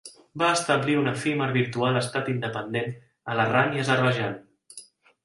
[0.41, 2.97] Va establir un efímer virtual estat independent
[3.33, 4.35] a l'Arran i Azerbaidjan.